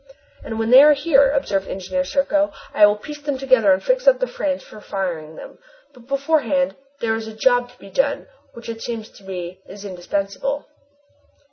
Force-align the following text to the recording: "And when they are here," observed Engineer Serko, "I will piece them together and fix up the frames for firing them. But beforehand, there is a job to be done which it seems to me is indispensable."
"And 0.43 0.57
when 0.57 0.71
they 0.71 0.81
are 0.81 0.93
here," 0.93 1.29
observed 1.29 1.67
Engineer 1.67 2.03
Serko, 2.03 2.51
"I 2.73 2.87
will 2.87 2.95
piece 2.95 3.21
them 3.21 3.37
together 3.37 3.71
and 3.71 3.83
fix 3.83 4.07
up 4.07 4.17
the 4.17 4.25
frames 4.25 4.63
for 4.63 4.81
firing 4.81 5.35
them. 5.35 5.59
But 5.93 6.07
beforehand, 6.07 6.75
there 7.01 7.13
is 7.13 7.27
a 7.27 7.35
job 7.37 7.69
to 7.69 7.77
be 7.77 7.91
done 7.91 8.25
which 8.53 8.67
it 8.67 8.81
seems 8.81 9.09
to 9.11 9.23
me 9.23 9.61
is 9.67 9.85
indispensable." 9.85 10.65